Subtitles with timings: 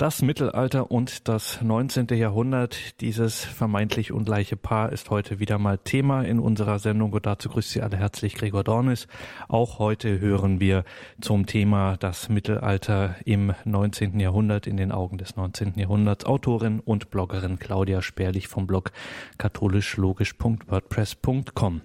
[0.00, 2.06] Das Mittelalter und das 19.
[2.12, 7.50] Jahrhundert, dieses vermeintlich ungleiche Paar ist heute wieder mal Thema in unserer Sendung und dazu
[7.50, 9.08] grüßt Sie alle herzlich Gregor Dornis.
[9.46, 10.84] Auch heute hören wir
[11.20, 14.18] zum Thema das Mittelalter im 19.
[14.18, 15.74] Jahrhundert in den Augen des 19.
[15.76, 18.92] Jahrhunderts Autorin und Bloggerin Claudia Sperlich vom Blog
[19.36, 21.82] katholischlogisch.wordpress.com.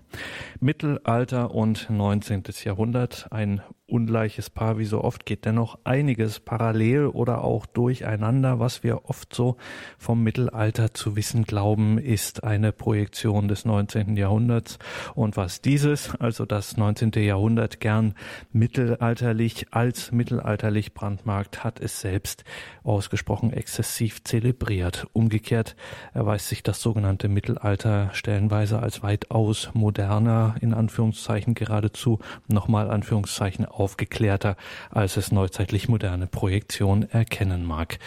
[0.61, 2.43] Mittelalter und 19.
[2.63, 8.59] Jahrhundert, ein ungleiches Paar wie so oft geht dennoch einiges parallel oder auch durcheinander.
[8.59, 9.57] Was wir oft so
[9.97, 14.17] vom Mittelalter zu wissen glauben, ist eine Projektion des 19.
[14.17, 14.79] Jahrhunderts.
[15.13, 17.11] Und was dieses, also das 19.
[17.15, 18.15] Jahrhundert gern
[18.51, 22.43] mittelalterlich als mittelalterlich brandmarkt, hat es selbst
[22.83, 25.05] ausgesprochen exzessiv zelebriert.
[25.13, 25.75] Umgekehrt
[26.13, 34.57] erweist sich das sogenannte Mittelalter stellenweise als weitaus moderner, in Anführungszeichen geradezu, nochmal Anführungszeichen aufgeklärter,
[34.89, 37.99] als es neuzeitlich moderne Projektion erkennen mag.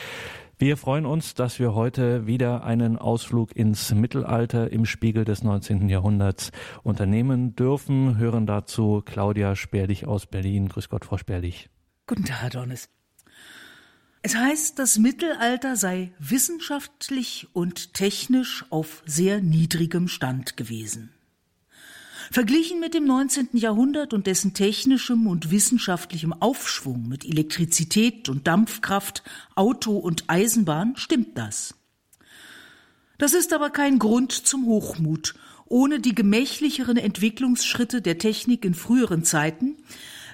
[0.61, 5.89] Wir freuen uns, dass wir heute wieder einen Ausflug ins Mittelalter im Spiegel des 19.
[5.89, 6.51] Jahrhunderts
[6.83, 8.19] unternehmen dürfen.
[8.19, 10.69] Hören dazu Claudia Sperlich aus Berlin.
[10.69, 11.71] Grüß Gott, Frau Sperlich.
[12.09, 12.89] Guten Tag, Herr Dornes.
[14.23, 21.13] Es heißt, das Mittelalter sei wissenschaftlich und technisch auf sehr niedrigem Stand gewesen.
[22.31, 23.51] Verglichen mit dem 19.
[23.53, 29.23] Jahrhundert und dessen technischem und wissenschaftlichem Aufschwung mit Elektrizität und Dampfkraft,
[29.55, 31.75] Auto und Eisenbahn stimmt das.
[33.17, 35.35] Das ist aber kein Grund zum Hochmut.
[35.67, 39.77] Ohne die gemächlicheren Entwicklungsschritte der Technik in früheren Zeiten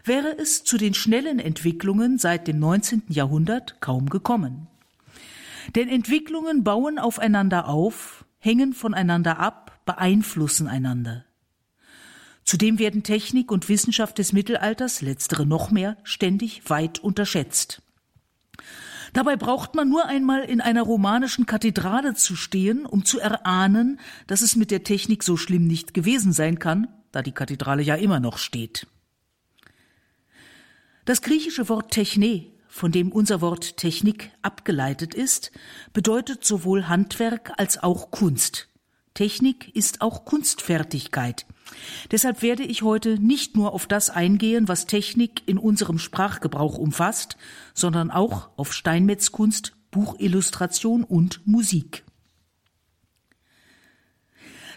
[0.04, 3.04] wäre es zu den schnellen Entwicklungen seit dem 19.
[3.08, 4.66] Jahrhundert kaum gekommen.
[5.74, 11.24] Denn Entwicklungen bauen aufeinander auf, hängen voneinander ab, beeinflussen einander.
[12.44, 17.82] Zudem werden Technik und Wissenschaft des Mittelalters, letztere noch mehr, ständig weit unterschätzt.
[19.14, 24.42] Dabei braucht man nur einmal in einer romanischen Kathedrale zu stehen, um zu erahnen, dass
[24.42, 28.18] es mit der Technik so schlimm nicht gewesen sein kann, da die Kathedrale ja immer
[28.20, 28.88] noch steht.
[31.04, 35.52] Das griechische Wort Techne, von dem unser Wort Technik abgeleitet ist,
[35.92, 38.68] bedeutet sowohl Handwerk als auch Kunst.
[39.14, 41.46] Technik ist auch Kunstfertigkeit,
[42.10, 47.36] Deshalb werde ich heute nicht nur auf das eingehen, was Technik in unserem Sprachgebrauch umfasst,
[47.72, 52.04] sondern auch auf Steinmetzkunst, Buchillustration und Musik.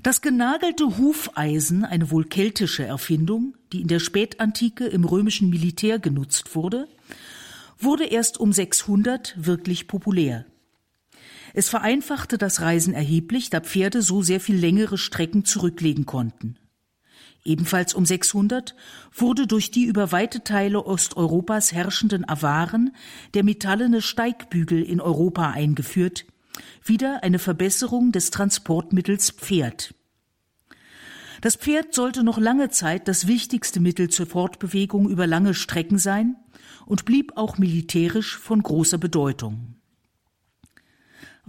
[0.04, 6.56] Das genagelte Hufeisen, eine wohl keltische Erfindung, die in der Spätantike im römischen Militär genutzt
[6.56, 6.88] wurde,
[7.80, 10.46] wurde erst um 600 wirklich populär.
[11.54, 16.58] Es vereinfachte das Reisen erheblich, da Pferde so sehr viel längere Strecken zurücklegen konnten.
[17.48, 18.76] Ebenfalls um 600
[19.14, 22.94] wurde durch die über weite Teile Osteuropas herrschenden Awaren
[23.36, 26.26] der metallene Steigbügel in Europa eingeführt,
[26.84, 29.96] wieder eine Verbesserung des Transportmittels Pferd.
[31.40, 36.36] Das Pferd sollte noch lange Zeit das wichtigste Mittel zur Fortbewegung über lange Strecken sein
[36.86, 39.78] und blieb auch militärisch von großer Bedeutung.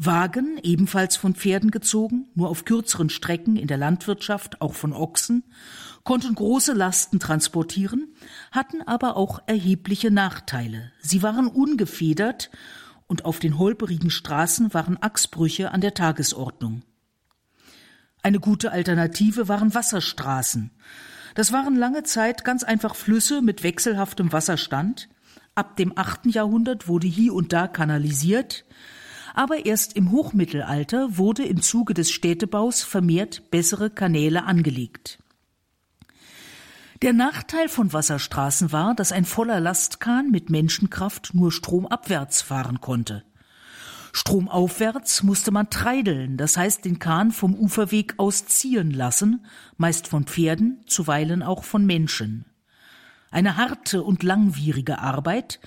[0.00, 5.42] Wagen, ebenfalls von Pferden gezogen, nur auf kürzeren Strecken in der Landwirtschaft auch von Ochsen,
[6.08, 8.08] konnten große Lasten transportieren,
[8.50, 10.90] hatten aber auch erhebliche Nachteile.
[11.02, 12.50] Sie waren ungefedert
[13.06, 16.80] und auf den holperigen Straßen waren Achsbrüche an der Tagesordnung.
[18.22, 20.70] Eine gute Alternative waren Wasserstraßen.
[21.34, 25.10] Das waren lange Zeit ganz einfach Flüsse mit wechselhaftem Wasserstand.
[25.54, 28.64] Ab dem achten Jahrhundert wurde hier und da kanalisiert,
[29.34, 35.18] aber erst im Hochmittelalter wurde im Zuge des Städtebaus vermehrt bessere Kanäle angelegt.
[37.00, 43.22] Der Nachteil von Wasserstraßen war, dass ein voller Lastkahn mit Menschenkraft nur stromabwärts fahren konnte.
[44.12, 50.24] Stromaufwärts musste man treideln, das heißt den Kahn vom Uferweg aus ziehen lassen, meist von
[50.24, 52.46] Pferden, zuweilen auch von Menschen.
[53.30, 55.60] Eine harte und langwierige Arbeit,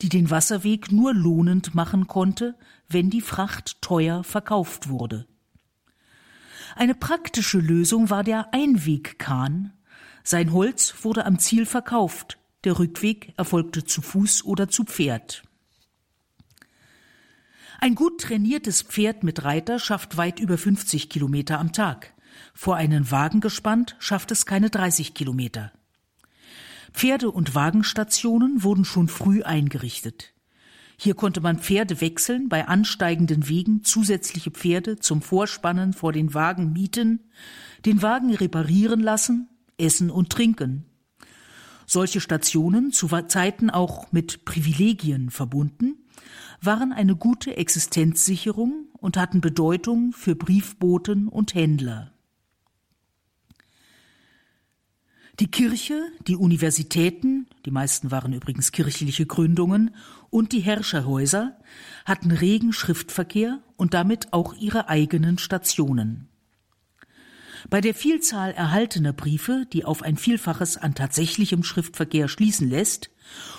[0.00, 2.56] die den Wasserweg nur lohnend machen konnte,
[2.88, 5.28] wenn die Fracht teuer verkauft wurde.
[6.74, 9.74] Eine praktische Lösung war der Einwegkahn,
[10.24, 15.42] sein Holz wurde am Ziel verkauft, der Rückweg erfolgte zu Fuß oder zu Pferd.
[17.80, 22.14] Ein gut trainiertes Pferd mit Reiter schafft weit über 50 Kilometer am Tag.
[22.54, 25.72] Vor einen Wagen gespannt schafft es keine 30 Kilometer.
[26.92, 30.32] Pferde- und Wagenstationen wurden schon früh eingerichtet.
[30.96, 36.72] Hier konnte man Pferde wechseln, bei ansteigenden Wegen zusätzliche Pferde zum Vorspannen vor den Wagen
[36.72, 37.30] mieten,
[37.84, 39.48] den Wagen reparieren lassen
[39.82, 40.86] Essen und Trinken.
[41.86, 45.96] Solche Stationen, zu Zeiten auch mit Privilegien verbunden,
[46.60, 52.12] waren eine gute Existenzsicherung und hatten Bedeutung für Briefboten und Händler.
[55.40, 59.94] Die Kirche, die Universitäten, die meisten waren übrigens kirchliche Gründungen,
[60.30, 61.58] und die Herrscherhäuser
[62.04, 66.28] hatten regen Schriftverkehr und damit auch ihre eigenen Stationen.
[67.70, 73.10] Bei der Vielzahl erhaltener Briefe, die auf ein Vielfaches an tatsächlichem Schriftverkehr schließen lässt,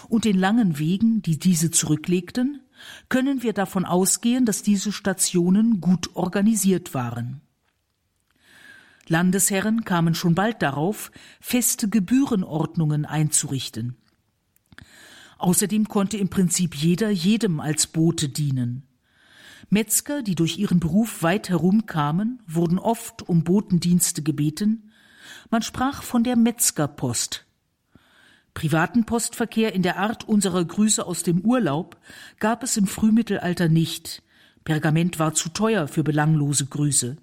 [0.10, 2.62] und den langen Wegen, die diese zurücklegten,
[3.10, 7.42] können wir davon ausgehen, dass diese Stationen gut organisiert waren.
[9.08, 11.12] Landesherren kamen schon bald darauf,
[11.42, 13.98] feste Gebührenordnungen einzurichten.
[15.38, 18.84] Außerdem konnte im Prinzip jeder jedem als Bote dienen.
[19.74, 24.92] Metzger, die durch ihren Beruf weit herumkamen, wurden oft um Botendienste gebeten.
[25.50, 27.46] Man sprach von der Metzgerpost.
[28.54, 31.98] Privaten Postverkehr in der Art unserer Grüße aus dem Urlaub
[32.40, 34.22] gab es im Frühmittelalter nicht.
[34.64, 37.18] Pergament war zu teuer für belanglose Grüße.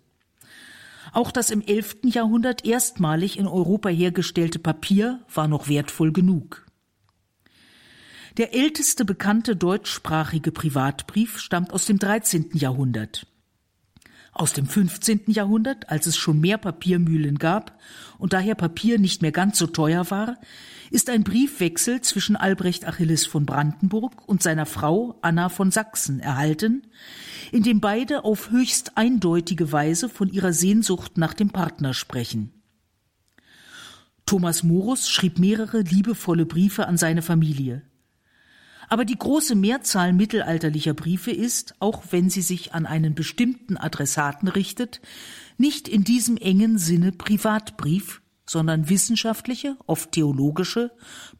[1.12, 1.98] Auch das im 11.
[2.04, 6.66] Jahrhundert erstmalig in Europa hergestellte Papier war noch wertvoll genug.
[8.40, 12.52] Der älteste bekannte deutschsprachige Privatbrief stammt aus dem 13.
[12.54, 13.26] Jahrhundert.
[14.32, 15.24] Aus dem 15.
[15.26, 17.78] Jahrhundert, als es schon mehr Papiermühlen gab
[18.16, 20.38] und daher Papier nicht mehr ganz so teuer war,
[20.90, 26.86] ist ein Briefwechsel zwischen Albrecht Achilles von Brandenburg und seiner Frau Anna von Sachsen erhalten,
[27.52, 32.54] in dem beide auf höchst eindeutige Weise von ihrer Sehnsucht nach dem Partner sprechen.
[34.24, 37.82] Thomas Morus schrieb mehrere liebevolle Briefe an seine Familie.
[38.90, 44.48] Aber die große Mehrzahl mittelalterlicher Briefe ist, auch wenn sie sich an einen bestimmten Adressaten
[44.48, 45.00] richtet,
[45.58, 50.90] nicht in diesem engen Sinne Privatbrief, sondern wissenschaftliche, oft theologische,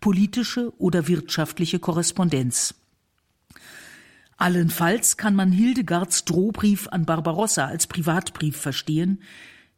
[0.00, 2.76] politische oder wirtschaftliche Korrespondenz.
[4.36, 9.22] Allenfalls kann man Hildegards Drohbrief an Barbarossa als Privatbrief verstehen.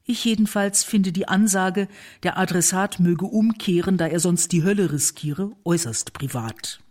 [0.04, 1.88] Ich jedenfalls finde die Ansage,
[2.22, 6.82] der Adressat möge umkehren, da er sonst die Hölle riskiere, äußerst privat.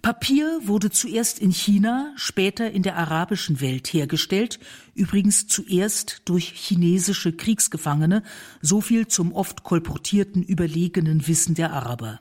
[0.00, 4.58] Papier wurde zuerst in China, später in der arabischen Welt hergestellt,
[4.94, 8.22] übrigens zuerst durch chinesische Kriegsgefangene,
[8.62, 12.20] so viel zum oft kolportierten überlegenen Wissen der Araber.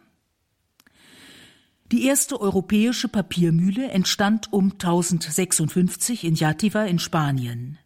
[1.91, 7.77] Die erste europäische Papiermühle entstand um 1056 in Játiva in Spanien.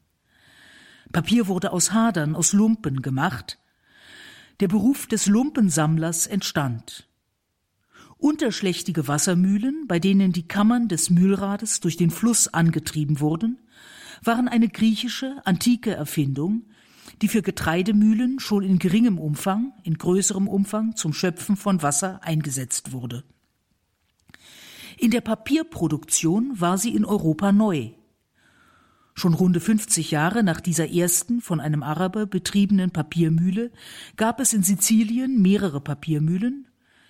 [1.12, 3.60] Papier wurde aus Hadern, aus Lumpen gemacht.
[4.60, 7.08] Der Beruf des Lumpensammlers entstand.
[8.18, 13.60] Unterschlächtige Wassermühlen, bei denen die Kammern des Mühlrades durch den Fluss angetrieben wurden,
[14.24, 16.64] waren eine griechische, antike Erfindung,
[17.22, 22.92] die für Getreidemühlen schon in geringem Umfang, in größerem Umfang zum Schöpfen von Wasser eingesetzt
[22.92, 23.24] wurde.
[24.98, 27.92] In der Papierproduktion war sie in Europa neu.
[29.14, 33.72] Schon runde 50 Jahre nach dieser ersten von einem Araber betriebenen Papiermühle
[34.18, 36.68] gab es in Sizilien mehrere Papiermühlen,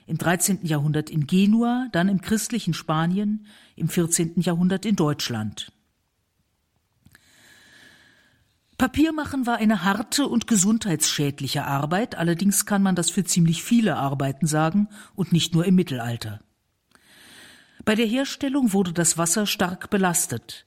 [0.08, 0.66] im 13.
[0.66, 4.42] Jahrhundert in Genua, dann im christlichen Spanien, im 14.
[4.42, 5.72] Jahrhundert in Deutschland.
[8.78, 14.48] Papiermachen war eine harte und gesundheitsschädliche Arbeit, allerdings kann man das für ziemlich viele Arbeiten
[14.48, 16.42] sagen und nicht nur im Mittelalter.
[17.86, 20.66] Bei der Herstellung wurde das Wasser stark belastet.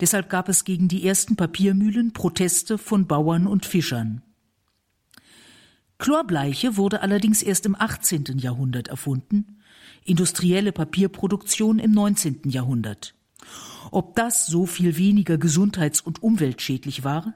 [0.00, 4.22] Deshalb gab es gegen die ersten Papiermühlen Proteste von Bauern und Fischern.
[6.02, 8.38] Chlorbleiche wurde allerdings erst im 18.
[8.38, 9.60] Jahrhundert erfunden,
[10.04, 12.40] industrielle Papierproduktion im 19.
[12.46, 13.14] Jahrhundert.
[13.92, 17.34] Ob das so viel weniger gesundheits- und umweltschädlich war?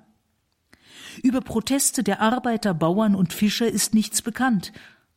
[1.22, 4.72] Über Proteste der Arbeiter, Bauern und Fischer ist nichts bekannt.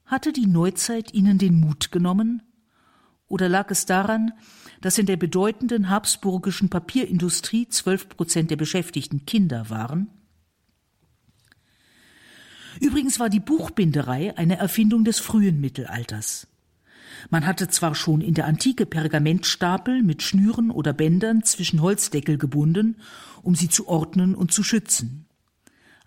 [0.05, 2.43] Hatte die Neuzeit ihnen den Mut genommen?
[3.27, 4.31] Oder lag es daran,
[4.79, 10.18] dass in der bedeutenden habsburgischen Papierindustrie zwölf Prozent der Beschäftigten Kinder waren?
[12.79, 16.47] Übrigens war die Buchbinderei eine Erfindung des frühen Mittelalters.
[17.29, 22.95] Man hatte zwar schon in der Antike Pergamentstapel mit Schnüren oder Bändern zwischen Holzdeckel gebunden,
[23.41, 25.25] um sie zu ordnen und zu schützen.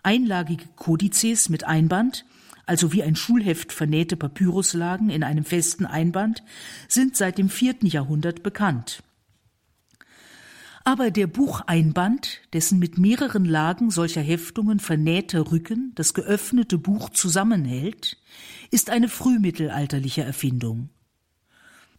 [0.01, 2.25] Einlagige Kodizes mit Einband,
[2.65, 6.43] also wie ein Schulheft vernähte Papyruslagen in einem festen Einband,
[6.87, 9.03] sind seit dem vierten Jahrhundert bekannt.
[10.85, 18.17] Aber der Bucheinband, dessen mit mehreren Lagen solcher Heftungen vernähter Rücken das geöffnete Buch zusammenhält,
[18.69, 20.89] ist eine frühmittelalterliche Erfindung.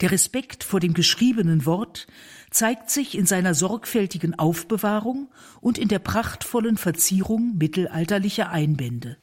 [0.00, 2.06] Der Respekt vor dem geschriebenen Wort
[2.50, 5.28] zeigt sich in seiner sorgfältigen Aufbewahrung
[5.62, 9.16] und in der prachtvollen Verzierung mittelalterlicher Einbände.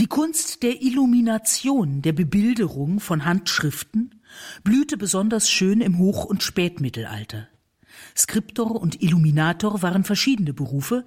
[0.00, 4.22] Die Kunst der Illumination, der Bebilderung von Handschriften
[4.62, 7.48] blühte besonders schön im Hoch- und Spätmittelalter.
[8.18, 11.04] Skriptor und Illuminator waren verschiedene Berufe,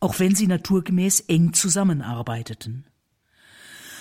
[0.00, 2.86] auch wenn sie naturgemäß eng zusammenarbeiteten.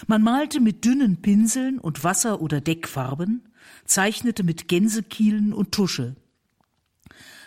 [0.08, 3.44] Man malte mit dünnen Pinseln und Wasser- oder Deckfarben,
[3.86, 6.16] zeichnete mit Gänsekielen und Tusche.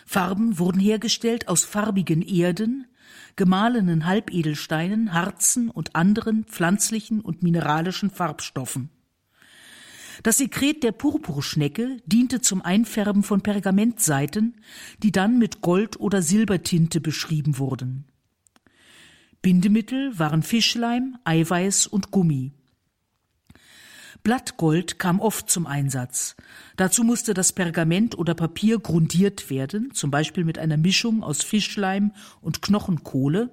[0.05, 2.87] Farben wurden hergestellt aus farbigen Erden,
[3.35, 8.89] gemahlenen Halbedelsteinen, Harzen und anderen pflanzlichen und mineralischen Farbstoffen.
[10.23, 14.55] Das Sekret der Purpurschnecke diente zum Einfärben von Pergamentseiten,
[15.03, 18.05] die dann mit Gold- oder Silbertinte beschrieben wurden.
[19.41, 22.53] Bindemittel waren Fischleim, Eiweiß und Gummi.
[24.23, 26.35] Blattgold kam oft zum Einsatz.
[26.75, 32.11] Dazu musste das Pergament oder Papier grundiert werden, zum Beispiel mit einer Mischung aus Fischleim
[32.41, 33.51] und Knochenkohle,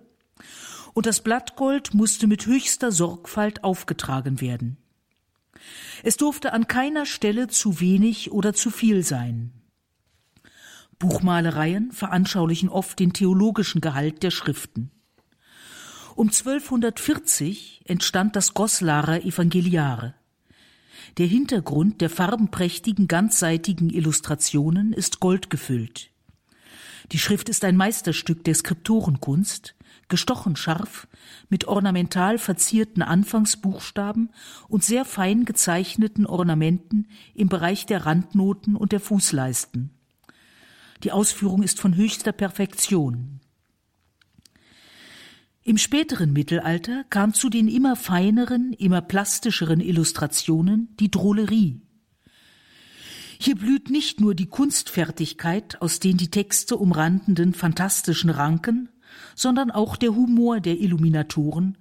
[0.95, 4.79] und das Blattgold musste mit höchster Sorgfalt aufgetragen werden.
[6.03, 9.53] Es durfte an keiner Stelle zu wenig oder zu viel sein.
[10.99, 14.91] Buchmalereien veranschaulichen oft den theologischen Gehalt der Schriften.
[16.15, 20.15] Um 1240 entstand das Goslarer Evangeliare.
[21.19, 26.11] Der Hintergrund der farbenprächtigen ganzseitigen Illustrationen ist goldgefüllt.
[27.13, 29.75] Die Schrift ist ein Meisterstück der Skriptorenkunst,
[30.15, 31.09] gestochen scharf,
[31.49, 34.31] mit ornamental verzierten Anfangsbuchstaben
[34.69, 39.91] und sehr fein gezeichneten Ornamenten im Bereich der Randnoten und der Fußleisten.
[41.03, 43.41] Die Ausführung ist von höchster Perfektion.
[45.65, 51.81] Im späteren Mittelalter kam zu den immer feineren, immer plastischeren Illustrationen die Drollerie.
[53.41, 58.91] Hier blüht nicht nur die Kunstfertigkeit aus den die Texte umrandenden fantastischen Ranken,
[59.35, 61.79] sondern auch der Humor der Illuminatoren,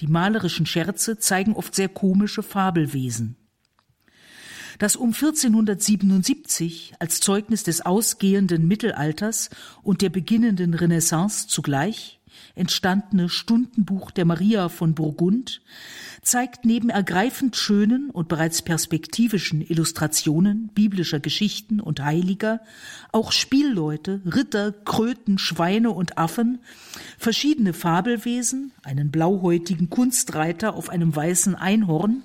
[0.00, 3.36] die malerischen Scherze zeigen oft sehr komische Fabelwesen.
[4.78, 9.50] Das um 1477 als Zeugnis des ausgehenden Mittelalters
[9.82, 12.20] und der beginnenden Renaissance zugleich
[12.54, 15.60] entstandene Stundenbuch der Maria von Burgund
[16.22, 22.60] zeigt neben ergreifend schönen und bereits perspektivischen Illustrationen biblischer Geschichten und Heiliger
[23.12, 26.60] auch Spielleute, Ritter, Kröten, Schweine und Affen,
[27.18, 32.22] verschiedene Fabelwesen, einen blauhäutigen Kunstreiter auf einem weißen Einhorn,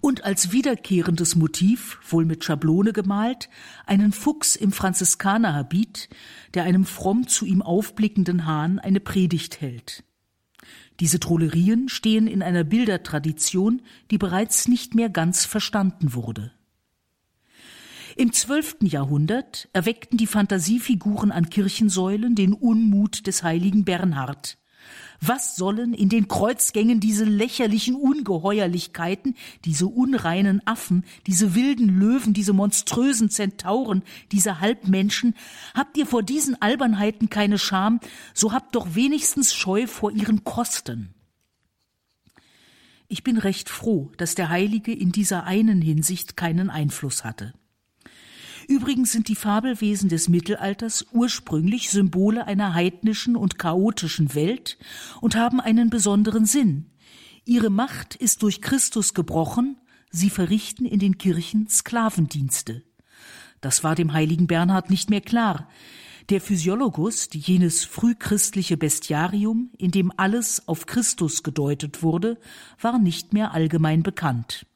[0.00, 3.48] und als wiederkehrendes Motiv, wohl mit Schablone gemalt,
[3.86, 6.08] einen Fuchs im Franziskanerhabit,
[6.54, 10.04] der einem fromm zu ihm aufblickenden Hahn eine Predigt hält.
[11.00, 16.52] Diese Trollerien stehen in einer Bildertradition, die bereits nicht mehr ganz verstanden wurde.
[18.16, 24.56] Im zwölften Jahrhundert erweckten die Fantasiefiguren an Kirchensäulen den Unmut des heiligen Bernhard,
[25.20, 32.52] was sollen in den Kreuzgängen diese lächerlichen Ungeheuerlichkeiten, diese unreinen Affen, diese wilden Löwen, diese
[32.52, 35.34] monströsen Zentauren, diese Halbmenschen?
[35.74, 38.00] Habt ihr vor diesen Albernheiten keine Scham,
[38.34, 41.14] so habt doch wenigstens Scheu vor ihren Kosten.
[43.08, 47.54] Ich bin recht froh, dass der Heilige in dieser einen Hinsicht keinen Einfluss hatte.
[48.68, 54.76] Übrigens sind die Fabelwesen des Mittelalters ursprünglich Symbole einer heidnischen und chaotischen Welt
[55.20, 56.86] und haben einen besonderen Sinn.
[57.44, 59.80] Ihre Macht ist durch Christus gebrochen,
[60.10, 62.82] sie verrichten in den Kirchen Sklavendienste.
[63.60, 65.68] Das war dem heiligen Bernhard nicht mehr klar.
[66.28, 72.40] Der Physiologus, jenes frühchristliche Bestiarium, in dem alles auf Christus gedeutet wurde,
[72.80, 74.66] war nicht mehr allgemein bekannt.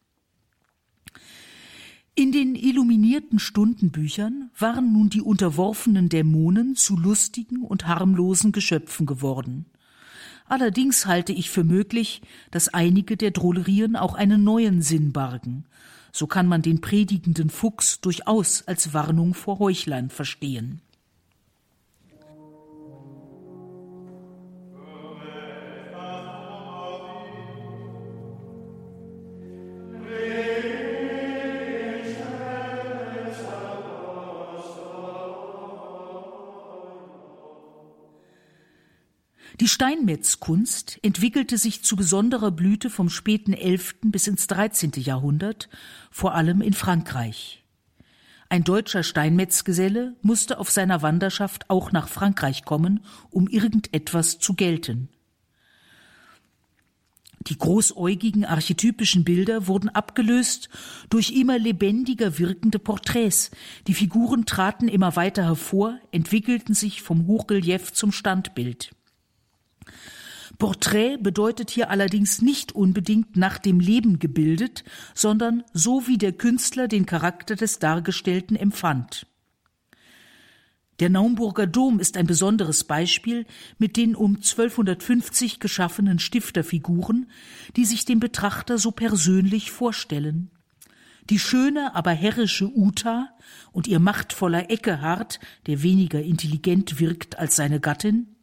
[2.21, 9.65] In den illuminierten Stundenbüchern waren nun die unterworfenen Dämonen zu lustigen und harmlosen Geschöpfen geworden.
[10.45, 15.65] Allerdings halte ich für möglich, dass einige der Drollerien auch einen neuen Sinn bargen.
[16.13, 20.83] So kann man den predigenden Fuchs durchaus als Warnung vor Heuchlern verstehen.
[39.81, 43.95] Steinmetzkunst entwickelte sich zu besonderer Blüte vom späten 11.
[44.03, 44.93] bis ins 13.
[44.97, 45.71] Jahrhundert,
[46.11, 47.65] vor allem in Frankreich.
[48.51, 55.09] Ein deutscher Steinmetzgeselle musste auf seiner Wanderschaft auch nach Frankreich kommen, um irgendetwas zu gelten.
[57.47, 60.69] Die großäugigen archetypischen Bilder wurden abgelöst
[61.09, 63.51] durch immer lebendiger wirkende Porträts.
[63.87, 68.91] Die Figuren traten immer weiter hervor, entwickelten sich vom Hochrelief zum Standbild.
[70.59, 76.87] Porträt bedeutet hier allerdings nicht unbedingt nach dem Leben gebildet, sondern so wie der Künstler
[76.87, 79.27] den Charakter des Dargestellten empfand.
[81.01, 83.47] Der Naumburger Dom ist ein besonderes Beispiel
[83.79, 87.31] mit den um 1250 geschaffenen Stifterfiguren,
[87.77, 90.51] die sich dem Betrachter so persönlich vorstellen.
[91.31, 93.31] Die schöne, aber herrische Uta
[93.73, 98.37] und ihr machtvoller Eckehard, der weniger intelligent wirkt als seine Gattin,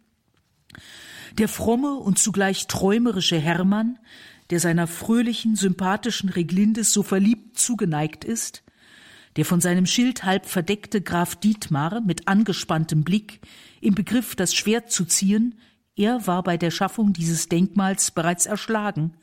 [1.38, 4.00] der fromme und zugleich träumerische Hermann,
[4.50, 8.64] der seiner fröhlichen, sympathischen Reglindes so verliebt zugeneigt ist,
[9.36, 13.42] der von seinem Schild halb verdeckte Graf Dietmar mit angespanntem Blick
[13.82, 15.56] im Begriff, das Schwert zu ziehen,
[15.96, 19.14] er war bei der Schaffung dieses Denkmals bereits erschlagen.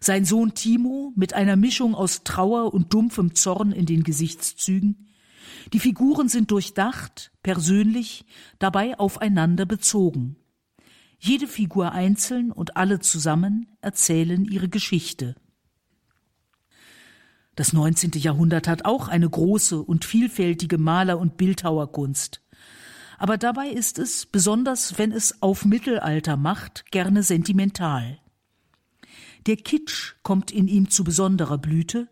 [0.00, 5.08] Sein Sohn Timo mit einer Mischung aus Trauer und dumpfem Zorn in den Gesichtszügen.
[5.72, 8.24] Die Figuren sind durchdacht, persönlich,
[8.58, 10.36] dabei aufeinander bezogen.
[11.18, 15.34] Jede Figur einzeln und alle zusammen erzählen ihre Geschichte.
[17.54, 18.12] Das 19.
[18.16, 22.42] Jahrhundert hat auch eine große und vielfältige Maler- und Bildhauerkunst.
[23.18, 28.18] Aber dabei ist es, besonders wenn es auf Mittelalter macht, gerne sentimental.
[29.46, 32.08] Der Kitsch kommt in ihm zu besonderer Blüte,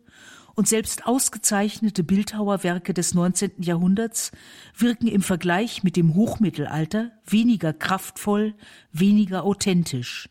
[0.55, 3.63] und selbst ausgezeichnete Bildhauerwerke des 19.
[3.63, 4.31] Jahrhunderts
[4.77, 8.55] wirken im Vergleich mit dem Hochmittelalter weniger kraftvoll,
[8.93, 10.29] weniger authentisch.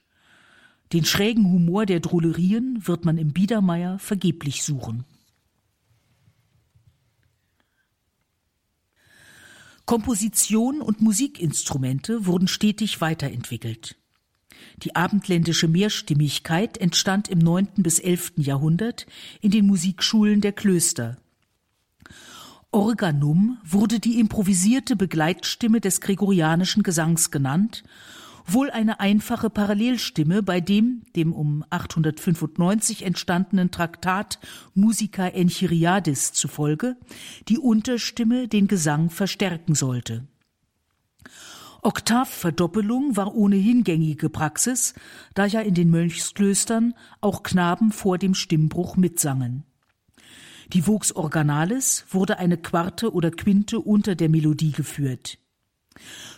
[0.94, 5.06] Den schrägen Humor der Drollerien wird man im Biedermeier vergeblich suchen.
[9.86, 13.98] Komposition und Musikinstrumente wurden stetig weiterentwickelt.
[14.84, 17.68] Die abendländische Mehrstimmigkeit entstand im 9.
[17.78, 18.34] bis 11.
[18.38, 19.06] Jahrhundert
[19.42, 21.18] in den Musikschulen der Klöster.
[22.72, 27.84] Organum wurde die improvisierte Begleitstimme des gregorianischen Gesangs genannt
[28.46, 34.40] wohl eine einfache Parallelstimme bei dem, dem um 895 entstandenen Traktat
[34.74, 36.98] Musica Enchiriadis zufolge,
[37.48, 40.28] die Unterstimme den Gesang verstärken sollte.
[41.86, 44.94] Oktavverdoppelung war ohnehin gängige Praxis,
[45.34, 49.64] da ja in den Mönchsklöstern auch Knaben vor dem Stimmbruch mitsangen.
[50.72, 55.38] Die Vox Organalis wurde eine Quarte oder Quinte unter der Melodie geführt.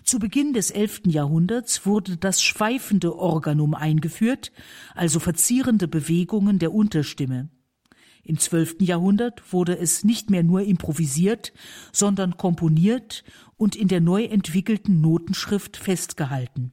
[0.04, 1.04] Zu Beginn des 11.
[1.06, 4.52] Jahrhunderts wurde das schweifende Organum eingeführt,
[4.94, 7.50] also verzierende Bewegungen der Unterstimme.
[8.28, 8.78] Im 12.
[8.80, 11.54] Jahrhundert wurde es nicht mehr nur improvisiert,
[11.92, 13.24] sondern komponiert
[13.58, 16.72] und in der neu entwickelten Notenschrift festgehalten.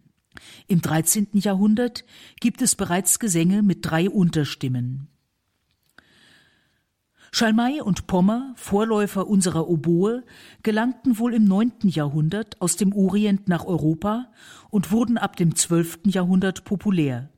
[0.66, 1.28] Im 13.
[1.34, 2.04] Jahrhundert
[2.40, 5.08] gibt es bereits Gesänge mit drei Unterstimmen.
[7.34, 10.22] Schalmei und Pommer, Vorläufer unserer Oboe,
[10.62, 14.30] gelangten wohl im neunten Jahrhundert aus dem Orient nach Europa
[14.68, 17.30] und wurden ab dem zwölften Jahrhundert populär.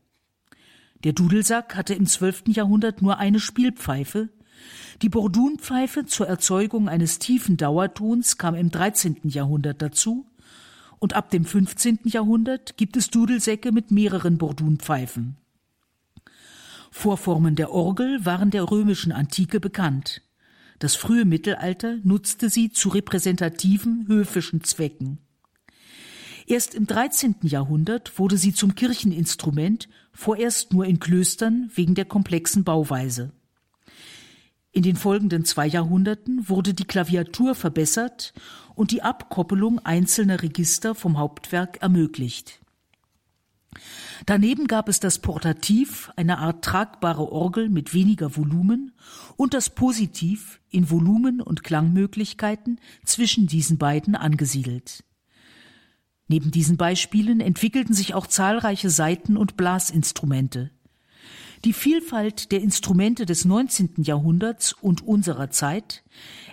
[1.05, 4.31] Der Dudelsack hatte im zwölften Jahrhundert nur eine Spielpfeife,
[5.03, 10.27] die Bordunpfeife zur Erzeugung eines tiefen Dauertons kam im dreizehnten Jahrhundert dazu,
[10.99, 15.37] und ab dem fünfzehnten Jahrhundert gibt es Dudelsäcke mit mehreren Bordunpfeifen.
[16.91, 20.23] Vorformen der Orgel waren der römischen Antike bekannt.
[20.79, 25.19] Das frühe Mittelalter nutzte sie zu repräsentativen höfischen Zwecken.
[26.47, 27.37] Erst im 13.
[27.43, 33.33] Jahrhundert wurde sie zum Kircheninstrument, vorerst nur in Klöstern wegen der komplexen Bauweise.
[34.75, 38.35] In den folgenden zwei Jahrhunderten wurde die Klaviatur verbessert
[38.75, 42.61] und die Abkoppelung einzelner Register vom Hauptwerk ermöglicht.
[44.27, 48.93] Daneben gab es das Portativ, eine Art tragbare Orgel mit weniger Volumen,
[49.37, 55.05] und das Positiv in Volumen und Klangmöglichkeiten zwischen diesen beiden angesiedelt.
[56.27, 60.73] Neben diesen Beispielen entwickelten sich auch zahlreiche Saiten- und Blasinstrumente.
[61.65, 64.03] Die Vielfalt der Instrumente des 19.
[64.03, 66.05] Jahrhunderts und unserer Zeit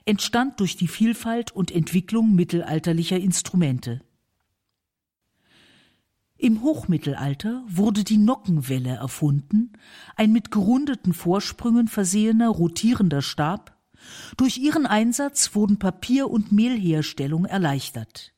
[0.05, 3.99] entstand durch die Vielfalt und Entwicklung mittelalterlicher Instrumente.
[6.37, 9.73] Im Hochmittelalter wurde die Nockenwelle erfunden,
[10.15, 13.77] ein mit gerundeten Vorsprüngen versehener rotierender Stab.
[14.37, 18.33] Durch ihren Einsatz wurden Papier- und Mehlherstellung erleichtert.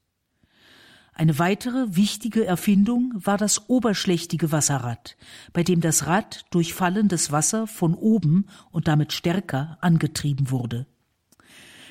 [1.13, 5.15] Eine weitere wichtige Erfindung war das oberschlächtige Wasserrad,
[5.53, 10.87] bei dem das Rad durch fallendes Wasser von oben und damit stärker angetrieben wurde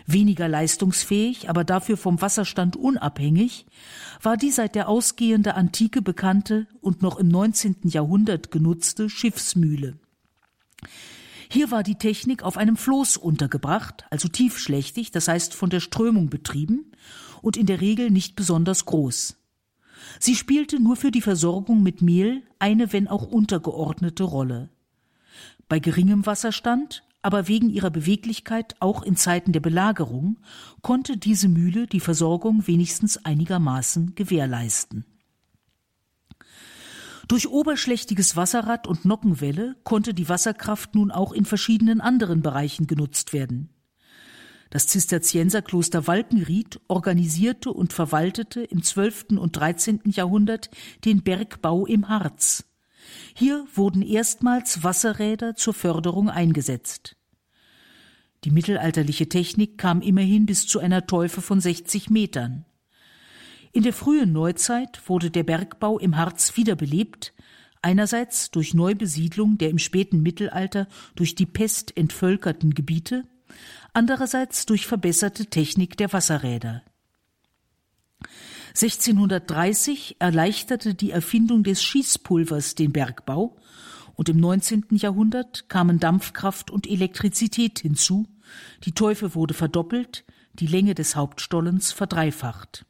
[0.06, 3.66] weniger leistungsfähig, aber dafür vom Wasserstand unabhängig,
[4.20, 7.76] war die seit der ausgehende Antike bekannte und noch im 19.
[7.84, 9.98] Jahrhundert genutzte Schiffsmühle.
[11.48, 16.30] Hier war die Technik auf einem Floß untergebracht, also tiefschlächtig, das heißt von der Strömung
[16.30, 16.92] betrieben
[17.42, 19.36] und in der Regel nicht besonders groß.
[20.18, 24.70] Sie spielte nur für die Versorgung mit Mehl eine, wenn auch untergeordnete Rolle.
[25.68, 30.38] Bei geringem Wasserstand, aber wegen ihrer Beweglichkeit auch in Zeiten der Belagerung,
[30.80, 35.04] konnte diese Mühle die Versorgung wenigstens einigermaßen gewährleisten.
[37.28, 43.32] Durch oberschlächtiges Wasserrad und Nockenwelle konnte die Wasserkraft nun auch in verschiedenen anderen Bereichen genutzt
[43.32, 43.71] werden.
[44.72, 49.32] Das Zisterzienserkloster Walkenried organisierte und verwaltete im 12.
[49.36, 50.00] und 13.
[50.06, 50.70] Jahrhundert
[51.04, 52.64] den Bergbau im Harz.
[53.34, 57.16] Hier wurden erstmals Wasserräder zur Förderung eingesetzt.
[58.44, 62.64] Die mittelalterliche Technik kam immerhin bis zu einer Teufe von 60 Metern.
[63.72, 67.34] In der frühen Neuzeit wurde der Bergbau im Harz wiederbelebt,
[67.82, 73.24] einerseits durch Neubesiedlung der im späten Mittelalter durch die Pest entvölkerten Gebiete,
[73.92, 76.82] andererseits durch verbesserte Technik der Wasserräder.
[78.74, 83.56] 1630 erleichterte die Erfindung des Schießpulvers den Bergbau
[84.14, 84.86] und im 19.
[84.92, 88.26] Jahrhundert kamen Dampfkraft und Elektrizität hinzu,
[88.84, 92.86] die Teufe wurde verdoppelt, die Länge des Hauptstollens verdreifacht.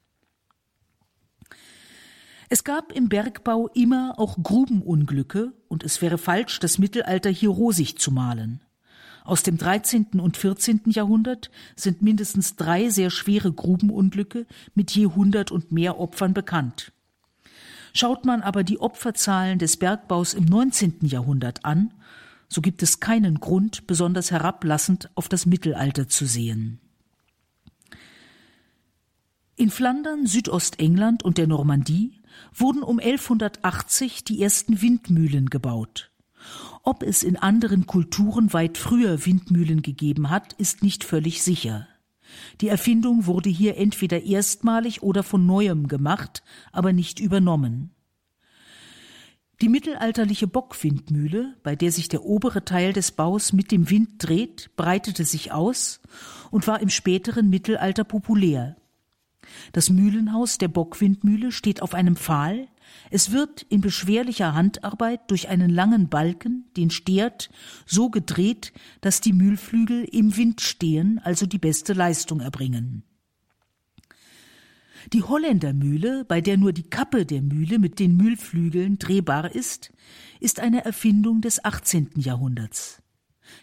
[2.49, 7.99] Es gab im Bergbau immer auch Grubenunglücke und es wäre falsch, das Mittelalter hier rosig
[7.99, 8.61] zu malen.
[9.25, 10.21] Aus dem 13.
[10.21, 10.83] und 14.
[10.87, 16.93] Jahrhundert sind mindestens drei sehr schwere Grubenunglücke mit je 100 und mehr Opfern bekannt.
[17.95, 21.01] Schaut man aber die Opferzahlen des Bergbaus im 19.
[21.03, 21.93] Jahrhundert an,
[22.49, 26.81] so gibt es keinen Grund, besonders herablassend auf das Mittelalter zu sehen.
[29.57, 32.21] In Flandern, Südostengland und der Normandie
[32.55, 36.12] wurden um 1180 die ersten Windmühlen gebaut.
[36.83, 41.87] Ob es in anderen Kulturen weit früher Windmühlen gegeben hat, ist nicht völlig sicher.
[42.61, 46.43] Die Erfindung wurde hier entweder erstmalig oder von neuem gemacht,
[46.73, 47.91] aber nicht übernommen.
[49.61, 54.71] Die mittelalterliche Bockwindmühle, bei der sich der obere Teil des Baus mit dem Wind dreht,
[54.75, 56.01] breitete sich aus
[56.51, 58.77] und war im späteren Mittelalter populär.
[59.73, 62.67] Das Mühlenhaus der Bockwindmühle steht auf einem Pfahl,
[63.11, 67.51] es wird in beschwerlicher Handarbeit durch einen langen Balken, den Stert,
[67.87, 73.05] so gedreht, dass die Mühlflügel im Wind stehen, also die beste Leistung erbringen.
[75.13, 79.93] Die Holländermühle, bei der nur die Kappe der Mühle mit den Mühlflügeln drehbar ist,
[80.41, 82.11] ist eine Erfindung des 18.
[82.17, 83.03] Jahrhunderts.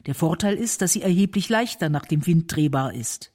[0.06, 3.32] Der Vorteil ist, dass sie erheblich leichter nach dem Wind drehbar ist.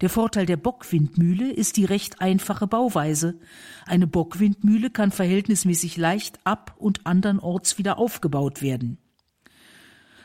[0.00, 3.38] Der Vorteil der Bockwindmühle ist die recht einfache Bauweise.
[3.86, 8.98] Eine Bockwindmühle kann verhältnismäßig leicht ab und andernorts wieder aufgebaut werden.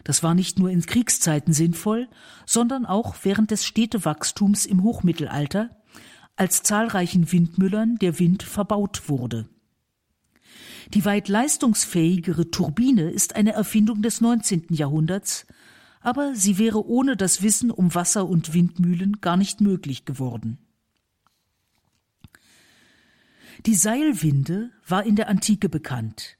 [0.03, 2.08] Das war nicht nur in Kriegszeiten sinnvoll,
[2.45, 5.69] sondern auch während des Städtewachstums im Hochmittelalter,
[6.38, 9.49] als zahlreichen Windmüllern der Wind verbaut wurde.
[10.93, 14.67] Die weit leistungsfähigere Turbine ist eine Erfindung des 19.
[14.69, 15.45] Jahrhunderts,
[16.07, 20.57] aber sie wäre ohne das Wissen um Wasser und Windmühlen gar nicht möglich geworden.
[23.65, 26.37] Die Seilwinde war in der Antike bekannt.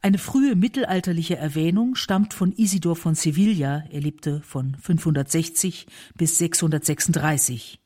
[0.00, 7.80] Eine frühe mittelalterliche Erwähnung stammt von Isidor von Sevilla, er lebte von 560 bis 636.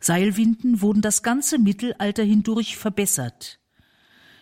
[0.00, 3.60] Seilwinden wurden das ganze Mittelalter hindurch verbessert.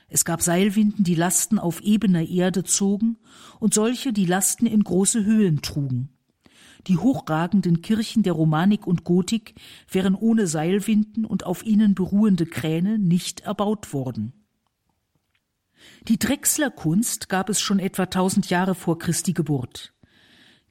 [0.09, 3.17] Es gab Seilwinden, die Lasten auf ebener Erde zogen
[3.59, 6.11] und solche, die Lasten in große Höhen trugen.
[6.87, 9.55] Die hochragenden Kirchen der Romanik und Gotik
[9.91, 14.33] wären ohne Seilwinden und auf ihnen beruhende Kräne nicht erbaut worden.
[16.09, 19.95] Die Drechslerkunst gab es schon etwa tausend Jahre vor Christi Geburt.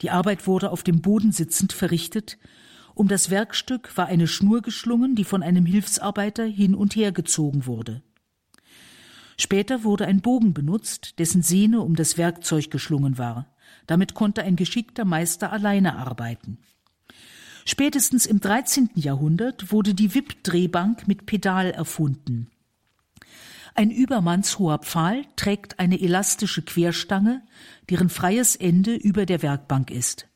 [0.02, 2.38] Die Arbeit wurde auf dem Boden sitzend verrichtet.
[2.93, 7.65] Um das Werkstück war eine Schnur geschlungen, die von einem Hilfsarbeiter hin und her gezogen
[7.65, 8.04] wurde.
[9.38, 13.54] Später wurde ein Bogen benutzt, dessen Sehne um das Werkzeug geschlungen war.
[13.88, 16.60] Damit konnte ein geschickter Meister alleine arbeiten.
[17.65, 18.91] Spätestens im 13.
[18.96, 22.50] Jahrhundert wurde die Wippdrehbank mit Pedal erfunden.
[23.76, 27.41] Ein übermannshoher Pfahl trägt eine elastische Querstange,
[27.89, 30.28] deren freies Ende über der Werkbank ist.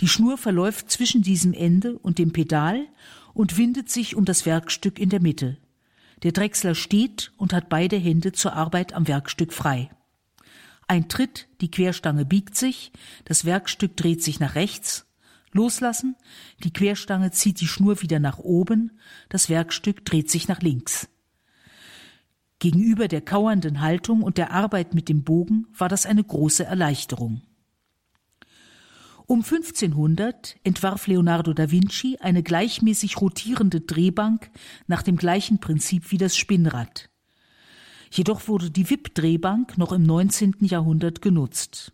[0.00, 2.86] Die Schnur verläuft zwischen diesem Ende und dem Pedal
[3.34, 5.58] und windet sich um das Werkstück in der Mitte.
[6.22, 9.90] Der Drechsler steht und hat beide Hände zur Arbeit am Werkstück frei.
[10.86, 12.92] Ein Tritt, die Querstange biegt sich,
[13.24, 15.06] das Werkstück dreht sich nach rechts,
[15.52, 16.16] loslassen,
[16.64, 21.08] die Querstange zieht die Schnur wieder nach oben, das Werkstück dreht sich nach links.
[22.58, 27.42] Gegenüber der kauernden Haltung und der Arbeit mit dem Bogen war das eine große Erleichterung.
[29.30, 34.50] Um 1500 entwarf Leonardo da Vinci eine gleichmäßig rotierende Drehbank
[34.86, 37.10] nach dem gleichen Prinzip wie das Spinnrad.
[38.10, 40.56] Jedoch wurde die Wippdrehbank noch im 19.
[40.60, 41.92] Jahrhundert genutzt.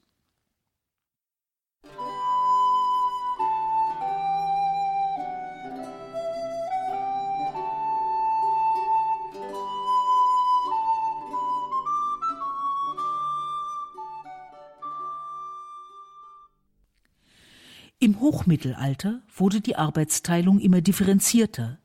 [18.21, 21.79] Hochmittelalter wurde die Arbeitsteilung immer differenzierter.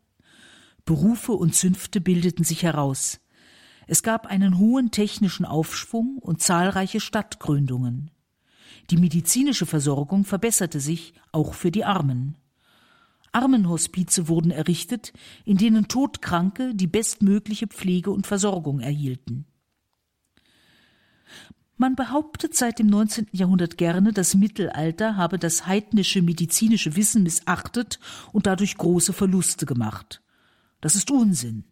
[0.85, 3.19] Berufe und Zünfte bildeten sich heraus.
[3.87, 8.11] Es gab einen hohen technischen Aufschwung und zahlreiche Stadtgründungen.
[8.89, 12.37] Die medizinische Versorgung verbesserte sich auch für die Armen.
[13.31, 15.13] Armenhospize wurden errichtet,
[15.45, 19.45] in denen Todkranke die bestmögliche Pflege und Versorgung erhielten.
[21.81, 23.27] Man behauptet seit dem 19.
[23.31, 28.01] Jahrhundert gerne, das Mittelalter habe das heidnische medizinische Wissen missachtet
[28.33, 30.21] und dadurch große Verluste gemacht.
[30.81, 31.63] Das ist Unsinn.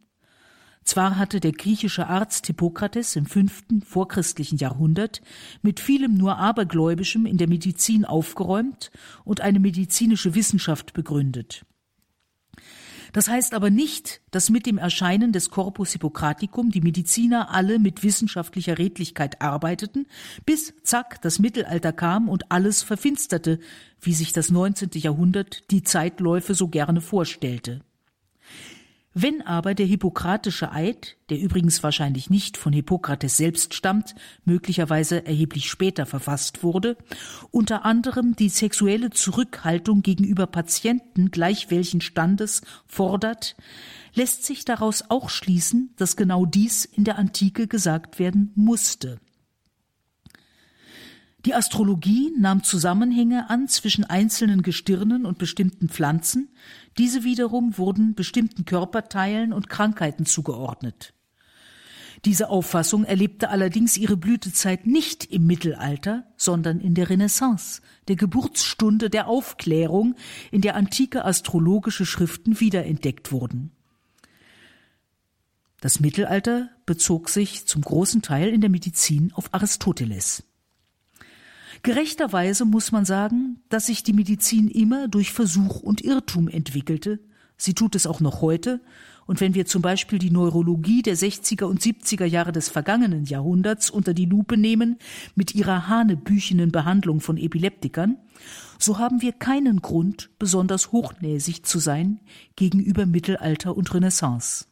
[0.85, 5.21] Zwar hatte der griechische Arzt Hippokrates im fünften vorchristlichen Jahrhundert
[5.61, 8.91] mit vielem nur Abergläubischem in der Medizin aufgeräumt
[9.25, 11.65] und eine medizinische Wissenschaft begründet.
[13.17, 18.03] Das heißt aber nicht, dass mit dem Erscheinen des Corpus Hippocraticum die Mediziner alle mit
[18.03, 20.05] wissenschaftlicher Redlichkeit arbeiteten,
[20.45, 23.57] bis zack das Mittelalter kam und alles verfinsterte,
[24.01, 24.91] wie sich das 19.
[24.93, 27.81] Jahrhundert die Zeitläufe so gerne vorstellte.
[29.19, 34.13] Wenn aber der hippokratische Eid, der übrigens wahrscheinlich nicht von Hippokrates selbst stammt,
[34.45, 36.97] möglicherweise erheblich später verfasst wurde,
[37.49, 43.55] unter anderem die sexuelle Zurückhaltung gegenüber Patienten gleich welchen Standes fordert,
[44.13, 49.19] lässt sich daraus auch schließen, dass genau dies in der Antike gesagt werden musste.
[51.47, 56.49] Die Astrologie nahm Zusammenhänge an zwischen einzelnen Gestirnen und bestimmten Pflanzen,
[56.97, 61.13] diese wiederum wurden bestimmten Körperteilen und Krankheiten zugeordnet.
[62.25, 69.09] Diese Auffassung erlebte allerdings ihre Blütezeit nicht im Mittelalter, sondern in der Renaissance, der Geburtsstunde
[69.09, 70.15] der Aufklärung,
[70.51, 73.71] in der antike astrologische Schriften wiederentdeckt wurden.
[75.79, 80.43] Das Mittelalter bezog sich zum großen Teil in der Medizin auf Aristoteles.
[81.83, 87.19] Gerechterweise muss man sagen, dass sich die Medizin immer durch Versuch und Irrtum entwickelte.
[87.57, 88.81] Sie tut es auch noch heute.
[89.25, 93.89] Und wenn wir zum Beispiel die Neurologie der 60er und 70er Jahre des vergangenen Jahrhunderts
[93.89, 94.97] unter die Lupe nehmen,
[95.35, 98.17] mit ihrer hanebüchenen Behandlung von Epileptikern,
[98.79, 102.21] so haben wir keinen Grund, besonders hochnäsig zu sein
[102.55, 104.65] gegenüber Mittelalter und Renaissance.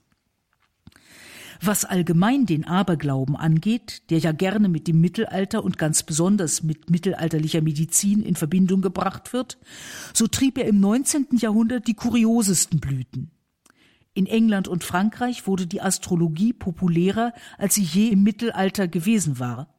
[1.62, 6.90] Was allgemein den Aberglauben angeht, der ja gerne mit dem Mittelalter und ganz besonders mit
[6.90, 9.58] mittelalterlicher Medizin in Verbindung gebracht wird,
[10.14, 11.28] so trieb er im 19.
[11.38, 13.32] Jahrhundert die kuriosesten Blüten.
[14.14, 19.76] In England und Frankreich wurde die Astrologie populärer, als sie je im Mittelalter gewesen war.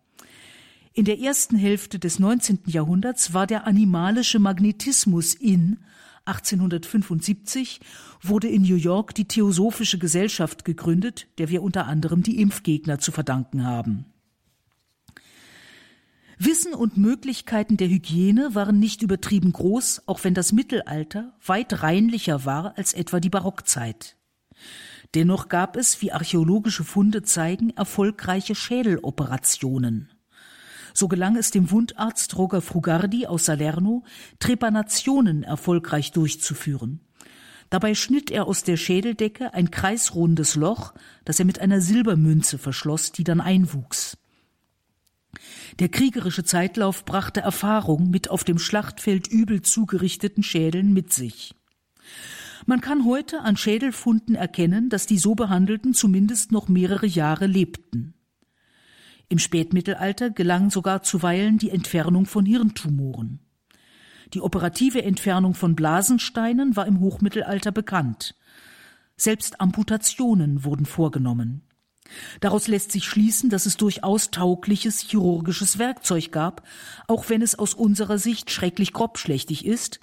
[0.92, 2.60] In der ersten Hälfte des 19.
[2.66, 5.78] Jahrhunderts war der animalische Magnetismus in,
[6.26, 7.80] 1875
[8.20, 13.12] wurde in New York die Theosophische Gesellschaft gegründet, der wir unter anderem die Impfgegner zu
[13.12, 14.06] verdanken haben.
[16.38, 22.44] Wissen und Möglichkeiten der Hygiene waren nicht übertrieben groß, auch wenn das Mittelalter weit reinlicher
[22.44, 24.16] war als etwa die Barockzeit.
[25.14, 30.10] Dennoch gab es, wie archäologische Funde zeigen, erfolgreiche Schädeloperationen.
[30.96, 34.02] So gelang es dem Wundarzt Roger Frugardi aus Salerno,
[34.38, 37.02] Trepanationen erfolgreich durchzuführen.
[37.68, 40.94] Dabei schnitt er aus der Schädeldecke ein kreisrundes Loch,
[41.26, 44.16] das er mit einer Silbermünze verschloss, die dann einwuchs.
[45.80, 51.54] Der kriegerische Zeitlauf brachte Erfahrung mit auf dem Schlachtfeld übel zugerichteten Schädeln mit sich.
[52.64, 58.15] Man kann heute an Schädelfunden erkennen, dass die so behandelten zumindest noch mehrere Jahre lebten.
[59.28, 63.40] Im Spätmittelalter gelang sogar zuweilen die Entfernung von Hirntumoren.
[64.34, 68.34] Die operative Entfernung von Blasensteinen war im Hochmittelalter bekannt.
[69.16, 71.62] Selbst Amputationen wurden vorgenommen.
[72.40, 76.62] Daraus lässt sich schließen, dass es durchaus taugliches chirurgisches Werkzeug gab,
[77.08, 80.00] auch wenn es aus unserer Sicht schrecklich grobschlächtig ist,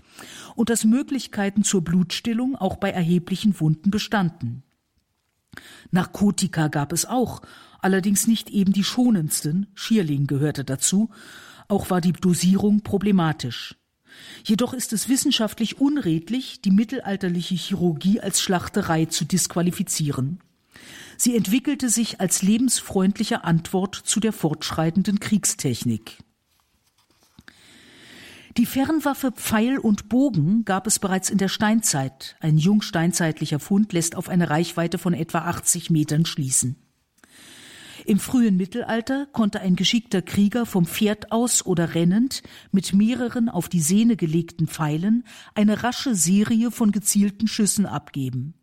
[0.55, 4.63] und dass Möglichkeiten zur Blutstillung auch bei erheblichen Wunden bestanden.
[5.91, 7.41] Narkotika gab es auch,
[7.83, 11.09] allerdings nicht eben die schonendsten, Schierling gehörte dazu,
[11.67, 13.75] auch war die Dosierung problematisch.
[14.43, 20.39] Jedoch ist es wissenschaftlich unredlich, die mittelalterliche Chirurgie als Schlachterei zu disqualifizieren.
[21.17, 26.17] Sie entwickelte sich als lebensfreundliche Antwort zu der fortschreitenden Kriegstechnik.
[28.57, 32.35] Die Fernwaffe Pfeil und Bogen gab es bereits in der Steinzeit.
[32.39, 36.82] Ein jungsteinzeitlicher Fund lässt auf eine Reichweite von etwa 80 Metern schließen.
[38.05, 43.69] Im frühen Mittelalter konnte ein geschickter Krieger vom Pferd aus oder rennend mit mehreren auf
[43.69, 45.23] die Sehne gelegten Pfeilen
[45.55, 48.55] eine rasche Serie von gezielten Schüssen abgeben.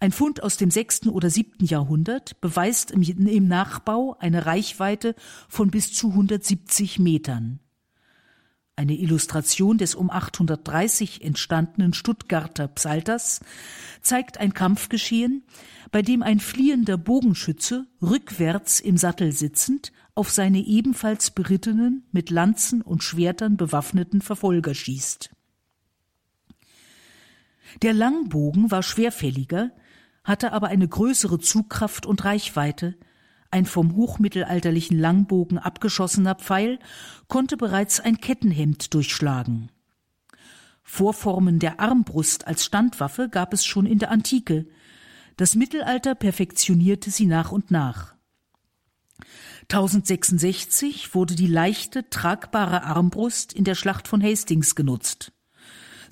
[0.00, 5.14] Ein Fund aus dem sechsten oder siebten Jahrhundert beweist im, im Nachbau eine Reichweite
[5.48, 7.60] von bis zu 170 Metern.
[8.82, 13.38] Eine Illustration des um 830 entstandenen Stuttgarter Psalters
[14.00, 15.44] zeigt ein Kampfgeschehen,
[15.92, 22.82] bei dem ein fliehender Bogenschütze rückwärts im Sattel sitzend auf seine ebenfalls berittenen, mit Lanzen
[22.82, 25.30] und Schwertern bewaffneten Verfolger schießt.
[27.82, 29.70] Der Langbogen war schwerfälliger,
[30.24, 32.96] hatte aber eine größere Zugkraft und Reichweite,
[33.52, 36.78] ein vom hochmittelalterlichen Langbogen abgeschossener Pfeil
[37.28, 39.70] konnte bereits ein Kettenhemd durchschlagen.
[40.82, 44.66] Vorformen der Armbrust als Standwaffe gab es schon in der Antike.
[45.36, 48.14] Das Mittelalter perfektionierte sie nach und nach.
[49.62, 55.32] 1066 wurde die leichte, tragbare Armbrust in der Schlacht von Hastings genutzt.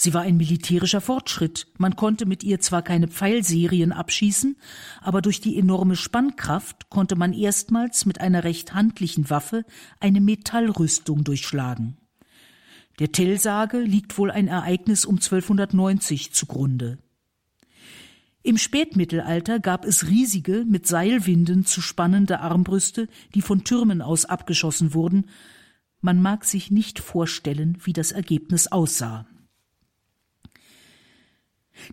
[0.02, 1.66] Sie war ein militärischer Fortschritt.
[1.76, 4.56] Man konnte mit ihr zwar keine Pfeilserien abschießen,
[5.02, 9.66] aber durch die enorme Spannkraft konnte man erstmals mit einer recht handlichen Waffe
[9.98, 11.98] eine Metallrüstung durchschlagen.
[12.98, 16.96] Der Tellsage liegt wohl ein Ereignis um 1290 zugrunde.
[18.42, 24.94] Im Spätmittelalter gab es riesige, mit Seilwinden zu spannende Armbrüste, die von Türmen aus abgeschossen
[24.94, 25.26] wurden.
[26.00, 29.26] Man mag sich nicht vorstellen, wie das Ergebnis aussah.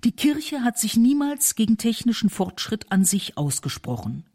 [0.04, 4.26] Die Kirche hat sich niemals gegen technischen Fortschritt an sich ausgesprochen.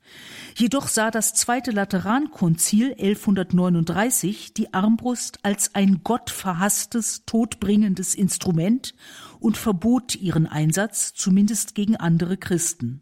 [0.56, 8.94] Jedoch sah das Zweite Laterankonzil 1139 die Armbrust als ein gottverhasstes, todbringendes Instrument
[9.40, 13.00] und verbot ihren Einsatz, zumindest gegen andere Christen.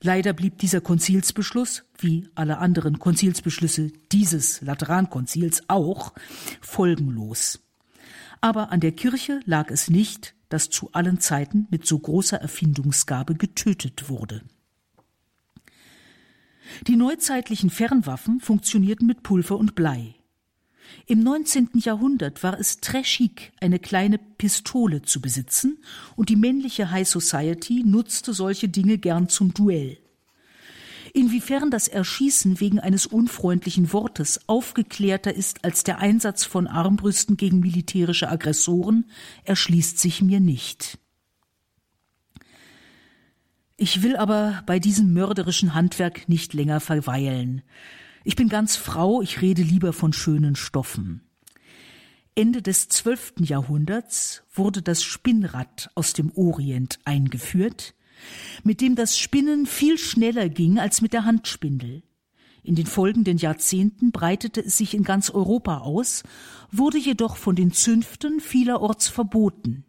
[0.00, 6.12] Leider blieb dieser Konzilsbeschluss, wie alle anderen Konzilsbeschlüsse dieses Laterankonzils auch,
[6.60, 7.60] folgenlos.
[8.40, 13.34] Aber an der Kirche lag es nicht, das zu allen Zeiten mit so großer Erfindungsgabe
[13.34, 14.42] getötet wurde.
[16.86, 20.14] Die neuzeitlichen Fernwaffen funktionierten mit Pulver und Blei.
[21.06, 21.70] Im 19.
[21.74, 25.78] Jahrhundert war es très chic, eine kleine Pistole zu besitzen,
[26.16, 29.98] und die männliche High Society nutzte solche Dinge gern zum Duell.
[31.14, 37.60] Inwiefern das Erschießen wegen eines unfreundlichen Wortes aufgeklärter ist als der Einsatz von Armbrüsten gegen
[37.60, 39.10] militärische Aggressoren,
[39.44, 40.98] erschließt sich mir nicht.
[43.76, 47.62] Ich will aber bei diesem mörderischen Handwerk nicht länger verweilen.
[48.24, 51.22] Ich bin ganz Frau, ich rede lieber von schönen Stoffen.
[52.34, 57.94] Ende des zwölften Jahrhunderts wurde das Spinnrad aus dem Orient eingeführt,
[58.64, 62.02] mit dem das Spinnen viel schneller ging als mit der Handspindel.
[62.62, 66.22] In den folgenden Jahrzehnten breitete es sich in ganz Europa aus,
[66.70, 69.84] wurde jedoch von den Zünften vielerorts verboten.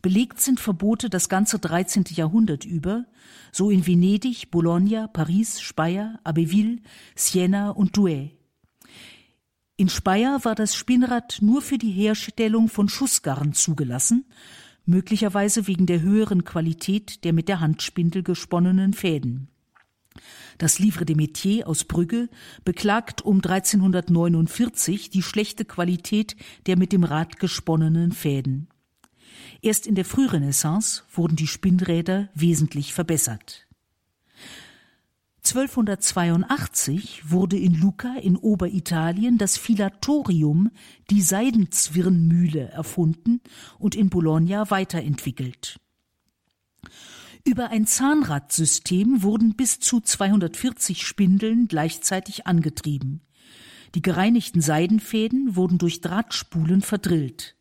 [0.00, 2.04] Belegt sind Verbote das ganze 13.
[2.10, 3.06] Jahrhundert über,
[3.50, 6.78] so in Venedig, Bologna, Paris, Speyer, Abbeville,
[7.16, 8.36] Siena und Douai.
[9.76, 14.24] In Speyer war das Spinnrad nur für die Herstellung von Schussgarn zugelassen,
[14.88, 19.48] möglicherweise wegen der höheren Qualität der mit der Handspindel gesponnenen Fäden.
[20.56, 22.28] Das Livre des Métiers aus Brügge
[22.64, 26.34] beklagt um 1349 die schlechte Qualität
[26.66, 28.68] der mit dem Rad gesponnenen Fäden.
[29.62, 33.67] Erst in der Frührenaissance wurden die Spinnräder wesentlich verbessert.
[35.48, 40.70] 1282 wurde in Lucca in Oberitalien das Filatorium,
[41.10, 43.40] die Seidenzwirnmühle, erfunden
[43.78, 45.80] und in Bologna weiterentwickelt.
[47.44, 53.22] Über ein Zahnradsystem wurden bis zu 240 Spindeln gleichzeitig angetrieben.
[53.94, 57.57] Die gereinigten Seidenfäden wurden durch Drahtspulen verdrillt.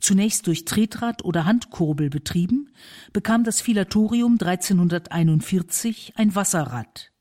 [0.00, 2.70] Zunächst durch Tretrad oder Handkurbel betrieben,
[3.12, 7.12] bekam das Filatorium 1341 ein Wasserrad.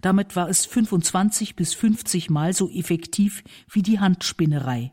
[0.00, 4.92] Damit war es 25 bis 50 Mal so effektiv wie die Handspinnerei.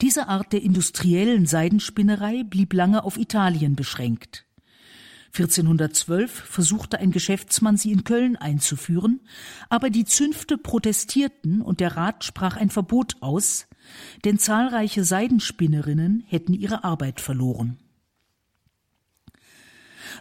[0.00, 4.44] Diese Art der industriellen Seidenspinnerei blieb lange auf Italien beschränkt.
[5.32, 9.20] 1412 versuchte ein Geschäftsmann, sie in Köln einzuführen,
[9.68, 13.66] aber die Zünfte protestierten und der Rat sprach ein Verbot aus,
[14.24, 17.78] denn zahlreiche Seidenspinnerinnen hätten ihre Arbeit verloren.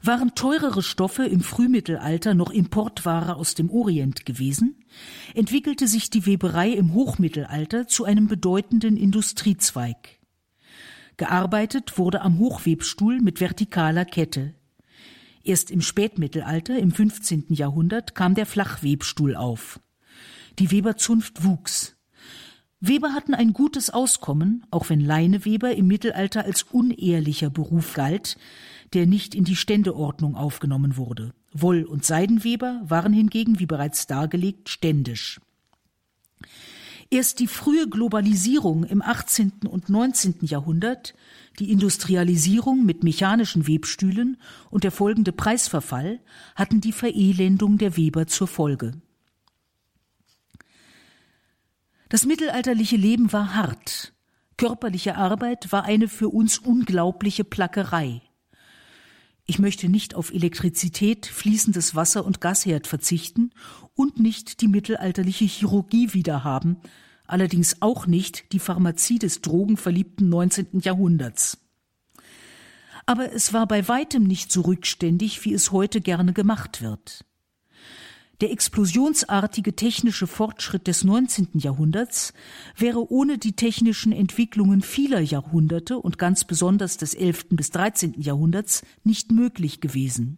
[0.01, 4.83] Waren teurere Stoffe im Frühmittelalter noch Importware aus dem Orient gewesen,
[5.33, 10.19] entwickelte sich die Weberei im Hochmittelalter zu einem bedeutenden Industriezweig.
[11.17, 14.53] Gearbeitet wurde am Hochwebstuhl mit vertikaler Kette.
[15.43, 17.45] Erst im Spätmittelalter, im 15.
[17.49, 19.79] Jahrhundert, kam der Flachwebstuhl auf.
[20.59, 21.94] Die Weberzunft wuchs.
[22.81, 28.37] Weber hatten ein gutes Auskommen, auch wenn Leineweber im Mittelalter als unehrlicher Beruf galt,
[28.93, 31.33] der nicht in die Ständeordnung aufgenommen wurde.
[31.53, 35.39] Woll- und Seidenweber waren hingegen, wie bereits dargelegt, ständisch.
[37.09, 39.67] Erst die frühe Globalisierung im 18.
[39.69, 40.39] und 19.
[40.41, 41.13] Jahrhundert,
[41.59, 44.37] die Industrialisierung mit mechanischen Webstühlen
[44.69, 46.19] und der folgende Preisverfall
[46.55, 48.93] hatten die Verelendung der Weber zur Folge.
[52.15, 54.13] Das mittelalterliche Leben war hart.
[54.55, 58.21] Körperliche Arbeit war eine für uns unglaubliche Plackerei.
[59.45, 63.51] Ich möchte nicht auf Elektrizität, fließendes Wasser und Gasherd verzichten
[63.95, 66.77] und nicht die mittelalterliche Chirurgie wiederhaben,
[67.27, 70.79] allerdings auch nicht die Pharmazie des drogenverliebten 19.
[70.79, 71.57] Jahrhunderts.
[73.05, 77.25] Aber es war bei weitem nicht so rückständig, wie es heute gerne gemacht wird.
[78.41, 81.49] Der explosionsartige technische Fortschritt des 19.
[81.53, 82.33] Jahrhunderts
[82.75, 87.47] wäre ohne die technischen Entwicklungen vieler Jahrhunderte und ganz besonders des 11.
[87.51, 88.19] bis 13.
[88.19, 90.37] Jahrhunderts nicht möglich gewesen.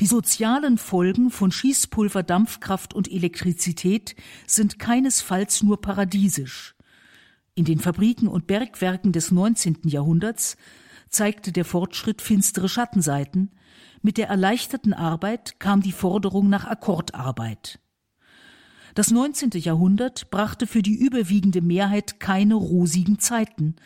[0.00, 4.14] Die sozialen Folgen von Schießpulver, Dampfkraft und Elektrizität
[4.46, 6.74] sind keinesfalls nur paradiesisch.
[7.54, 9.82] In den Fabriken und Bergwerken des 19.
[9.84, 10.56] Jahrhunderts
[11.08, 13.52] zeigte der Fortschritt finstere Schattenseiten,
[14.04, 17.80] mit der erleichterten Arbeit kam die Forderung nach Akkordarbeit.
[18.94, 19.52] Das 19.
[19.54, 23.76] Jahrhundert brachte für die überwiegende Mehrheit keine rosigen Zeiten,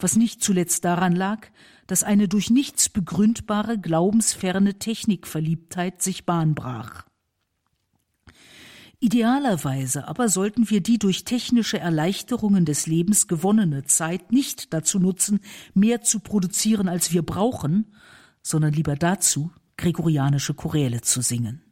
[0.00, 1.46] was nicht zuletzt daran lag,
[1.86, 7.06] dass eine durch nichts begründbare glaubensferne Technikverliebtheit sich Bahn brach.
[8.98, 15.38] Idealerweise aber sollten wir die durch technische Erleichterungen des Lebens gewonnene Zeit nicht dazu nutzen,
[15.72, 17.94] mehr zu produzieren, als wir brauchen,
[18.42, 21.62] sondern lieber dazu, gregorianische Choräle zu singen.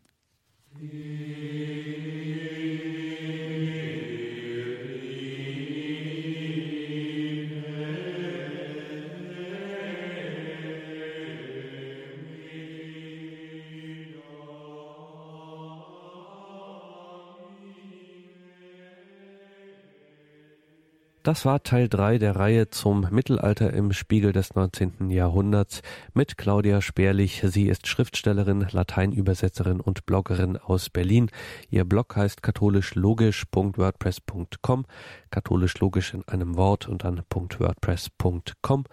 [21.27, 25.11] Das war Teil 3 der Reihe zum Mittelalter im Spiegel des 19.
[25.11, 25.83] Jahrhunderts
[26.15, 27.43] mit Claudia Sperlich.
[27.45, 31.29] Sie ist Schriftstellerin, Lateinübersetzerin und Bloggerin aus Berlin.
[31.69, 34.87] Ihr Blog heißt katholischlogisch.wordpress.com.
[35.33, 38.85] Katholisch logisch in einem Wort und dann .wordpress.com.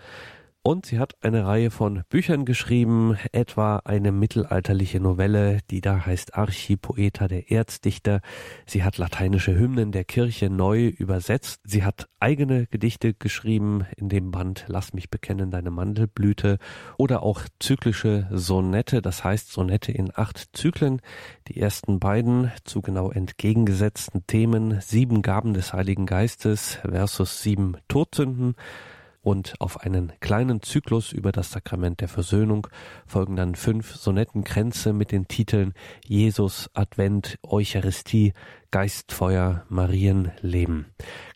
[0.65, 6.35] Und sie hat eine Reihe von Büchern geschrieben, etwa eine mittelalterliche Novelle, die da heißt
[6.35, 8.21] Archipoeta der Erzdichter.
[8.65, 11.59] Sie hat lateinische Hymnen der Kirche neu übersetzt.
[11.65, 16.59] Sie hat eigene Gedichte geschrieben in dem Band Lass mich bekennen deine Mandelblüte
[16.97, 21.01] oder auch zyklische Sonette, das heißt Sonette in acht Zyklen.
[21.49, 28.55] Die ersten beiden zu genau entgegengesetzten Themen, sieben Gaben des Heiligen Geistes versus sieben Todsünden
[29.23, 32.67] und auf einen kleinen Zyklus über das Sakrament der Versöhnung
[33.07, 35.73] folgen dann fünf Sonettenkränze mit den Titeln
[36.05, 38.33] Jesus, Advent, Eucharistie,
[38.69, 40.87] Geistfeuer, Marienleben.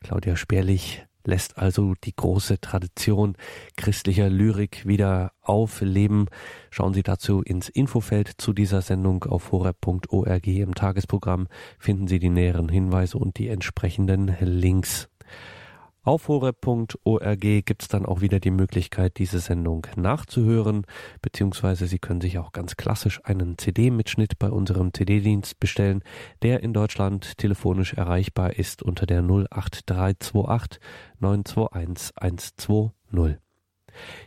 [0.01, 3.35] Claudia Sperlich lässt also die große Tradition
[3.75, 6.27] christlicher Lyrik wieder aufleben.
[6.71, 11.47] Schauen Sie dazu ins Infofeld zu dieser Sendung auf horeb.org im Tagesprogramm
[11.79, 15.09] finden Sie die näheren Hinweise und die entsprechenden Links.
[16.07, 20.85] Auf horeb.org gibt es dann auch wieder die Möglichkeit, diese Sendung nachzuhören,
[21.21, 26.01] beziehungsweise Sie können sich auch ganz klassisch einen CD-Mitschnitt bei unserem CD-Dienst bestellen,
[26.43, 30.79] der in Deutschland telefonisch erreichbar ist unter der 08328
[31.19, 33.46] 921 120.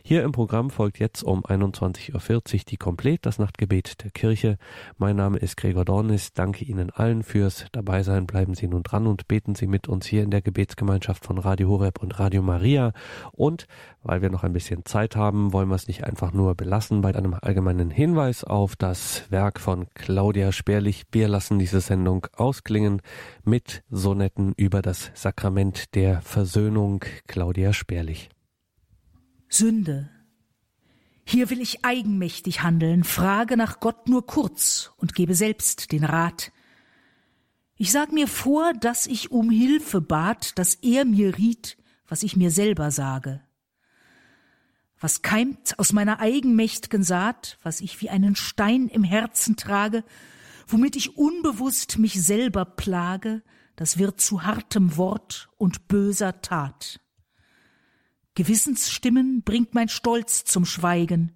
[0.03, 4.57] Hier im Programm folgt jetzt um 21.40 Uhr die Komplett, das Nachtgebet der Kirche.
[4.97, 6.33] Mein Name ist Gregor Dornis.
[6.33, 8.25] Danke Ihnen allen fürs Dabeisein.
[8.25, 11.69] Bleiben Sie nun dran und beten Sie mit uns hier in der Gebetsgemeinschaft von Radio
[11.69, 12.93] Horeb und Radio Maria.
[13.31, 13.67] Und
[14.03, 17.13] weil wir noch ein bisschen Zeit haben, wollen wir es nicht einfach nur belassen bei
[17.15, 21.03] einem allgemeinen Hinweis auf das Werk von Claudia Sperlich.
[21.11, 23.01] Wir lassen diese Sendung ausklingen
[23.43, 27.05] mit Sonetten über das Sakrament der Versöhnung.
[27.27, 28.29] Claudia Sperlich.
[29.53, 30.09] Sünde.
[31.25, 36.51] Hier will ich eigenmächtig handeln, frage nach Gott nur kurz und gebe selbst den Rat.
[37.75, 41.77] Ich sag mir vor, dass ich um Hilfe bat, dass er mir riet,
[42.07, 43.41] was ich mir selber sage.
[44.99, 50.03] Was keimt aus meiner eigenmächtigen Saat, was ich wie einen Stein im Herzen trage,
[50.67, 53.41] womit ich unbewusst mich selber plage,
[53.75, 57.01] das wird zu hartem Wort und böser Tat.
[58.35, 61.33] Gewissensstimmen bringt mein Stolz zum Schweigen.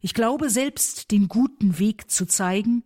[0.00, 2.84] Ich glaube selbst den guten Weg zu zeigen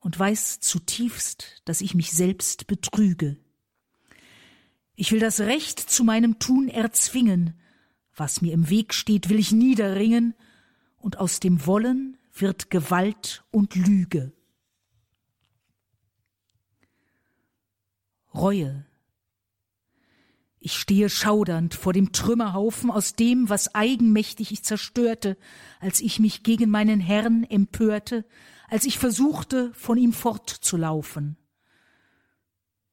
[0.00, 3.36] und weiß zutiefst, dass ich mich selbst betrüge.
[4.94, 7.58] Ich will das Recht zu meinem Tun erzwingen,
[8.14, 10.34] was mir im Weg steht, will ich niederringen,
[10.96, 14.32] und aus dem Wollen wird Gewalt und Lüge.
[18.34, 18.85] Reue.
[20.66, 25.36] Ich stehe schaudernd vor dem Trümmerhaufen aus dem, was eigenmächtig ich zerstörte,
[25.78, 28.24] als ich mich gegen meinen Herrn empörte,
[28.66, 31.36] als ich versuchte, von ihm fortzulaufen.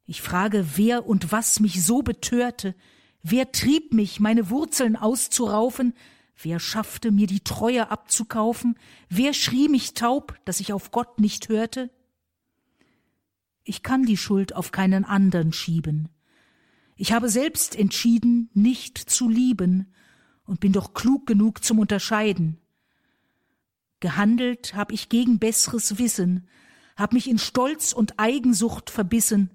[0.06, 2.76] Ich frage, wer und was mich so betörte,
[3.24, 5.94] wer trieb mich, meine Wurzeln auszuraufen,
[6.40, 11.48] wer schaffte mir die Treue abzukaufen, wer schrie mich taub, dass ich auf Gott nicht
[11.48, 11.90] hörte?
[13.64, 16.08] Ich kann die Schuld auf keinen andern schieben.
[16.96, 19.92] Ich habe selbst entschieden, nicht zu lieben
[20.44, 22.58] und bin doch klug genug zum Unterscheiden.
[24.00, 26.46] Gehandelt hab ich gegen besseres Wissen,
[26.96, 29.50] hab mich in Stolz und Eigensucht verbissen,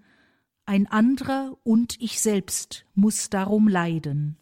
[0.65, 4.37] ein anderer und ich selbst muss darum leiden.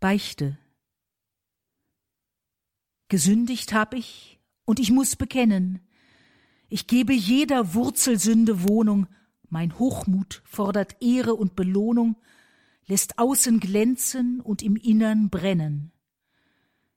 [0.00, 0.58] Beichte.
[3.08, 5.80] Gesündigt hab ich, und ich muss bekennen,
[6.72, 9.06] ich gebe jeder Wurzelsünde Wohnung,
[9.50, 12.16] mein Hochmut fordert Ehre und Belohnung,
[12.86, 15.92] lässt außen glänzen und im Innern brennen.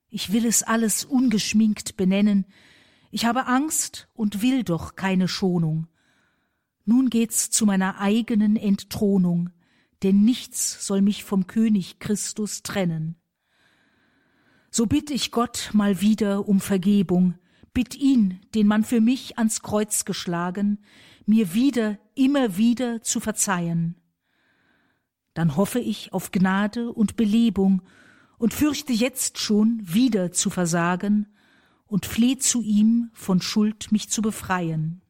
[0.08, 2.46] Ich will es alles ungeschminkt benennen,
[3.12, 5.88] ich habe Angst und will doch keine Schonung.
[6.86, 9.50] Nun geht's zu meiner eigenen Entthronung,
[10.04, 13.18] denn nichts soll mich vom König Christus trennen.
[14.72, 17.36] So bitt ich Gott mal wieder um Vergebung,
[17.76, 20.80] bitt ihn, den man für mich ans Kreuz geschlagen,
[21.28, 24.02] mir wieder, immer wieder zu verzeihen.
[25.36, 27.84] Dann hoffe ich auf Gnade und Belebung
[28.38, 31.28] und fürchte jetzt schon wieder zu versagen
[31.86, 35.02] und fleh zu ihm von Schuld mich zu befreien.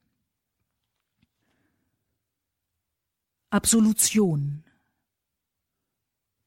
[3.52, 4.64] Absolution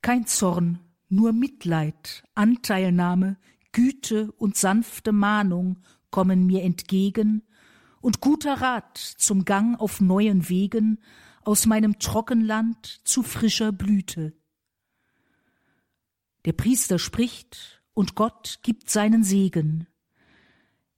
[0.03, 3.39] Kein Zorn, nur Mitleid, Anteilnahme,
[3.73, 5.79] Güte und sanfte Mahnung
[6.11, 7.43] kommen mir entgegen,
[8.01, 11.01] und guter Rat zum Gang auf neuen Wegen
[11.43, 14.35] aus meinem Trockenland zu frischer Blüte.
[16.45, 19.89] Der Priester spricht, und Gott gibt seinen Segen.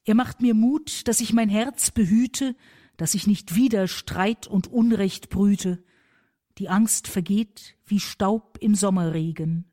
[0.05, 2.55] Er macht mir Mut, dass ich mein Herz behüte,
[2.99, 5.83] dass ich nicht wieder Streit und Unrecht brüte.
[6.59, 9.65] Die Angst vergeht wie Staub im Sommerregen.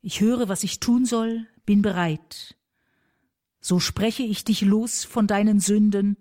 [0.00, 2.57] Ich höre, was ich tun soll, bin bereit
[3.60, 6.16] so spreche ich dich los von deinen Sünden.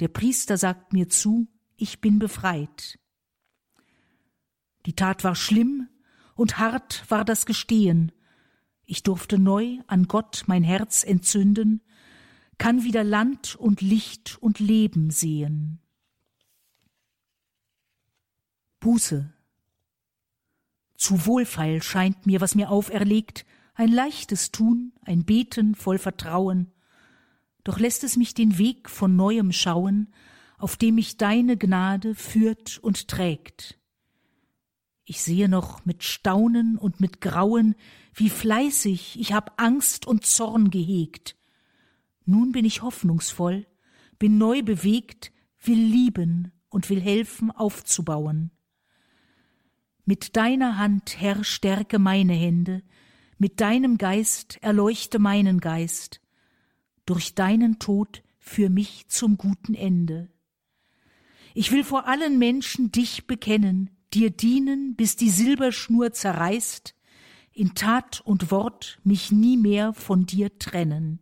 [0.00, 2.98] Der Priester sagt mir zu, ich bin befreit.
[4.86, 5.88] Die Tat war schlimm
[6.34, 8.12] und hart war das Gestehen.
[8.84, 11.82] Ich durfte neu an Gott mein Herz entzünden,
[12.56, 15.80] kann wieder Land und Licht und Leben sehen.
[18.80, 19.32] Buße.
[20.96, 23.44] Zu wohlfeil scheint mir, was mir auferlegt,
[23.78, 26.72] ein leichtes Tun, ein Beten voll Vertrauen,
[27.62, 30.12] doch lässt es mich den Weg von neuem schauen,
[30.58, 33.78] auf dem mich deine Gnade führt und trägt.
[35.04, 37.76] Ich sehe noch mit Staunen und mit Grauen,
[38.14, 41.36] wie fleißig ich hab Angst und Zorn gehegt.
[42.24, 43.64] Nun bin ich hoffnungsvoll,
[44.18, 45.30] bin neu bewegt,
[45.62, 48.50] will lieben und will helfen aufzubauen.
[50.04, 52.82] Mit deiner Hand, Herr, stärke meine Hände,
[53.38, 56.20] mit deinem Geist erleuchte meinen Geist,
[57.06, 60.28] durch deinen Tod für mich zum guten Ende.
[61.54, 66.94] Ich will vor allen Menschen dich bekennen, dir dienen, bis die Silberschnur zerreißt,
[67.52, 71.20] in Tat und Wort mich nie mehr von dir trennen.